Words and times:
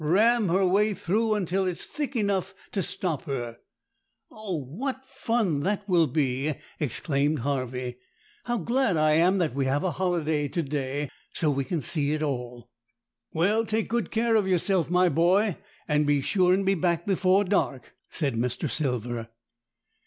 Ram 0.03 0.47
her 0.49 0.65
way 0.65 0.95
through 0.95 1.35
until 1.35 1.67
it 1.67 1.73
is 1.73 1.85
thick 1.85 2.15
enough 2.15 2.55
to 2.71 2.81
stop 2.81 3.21
her." 3.25 3.59
"Oh, 4.31 4.57
what 4.57 5.05
fun 5.05 5.59
that 5.59 5.87
will 5.87 6.07
be!" 6.07 6.55
exclaimed 6.79 7.41
Harvey. 7.41 7.97
"How 8.45 8.57
glad 8.57 8.97
I 8.97 9.11
am 9.11 9.37
that 9.37 9.53
we 9.53 9.65
have 9.67 9.83
a 9.83 9.91
holiday 9.91 10.47
to 10.47 10.63
day, 10.63 11.11
so 11.33 11.51
we 11.51 11.63
can 11.65 11.83
see 11.83 12.13
it 12.13 12.23
all!" 12.23 12.71
"Well, 13.31 13.63
take 13.63 13.89
good 13.89 14.09
care 14.09 14.35
of 14.35 14.47
yourself, 14.47 14.89
my 14.89 15.07
boy, 15.07 15.57
and 15.87 16.07
be 16.07 16.19
sure 16.21 16.51
and 16.51 16.65
be 16.65 16.73
back 16.73 17.05
before 17.05 17.43
dark," 17.43 17.93
said 18.09 18.33
Mr. 18.33 18.67
Silver. 18.67 19.29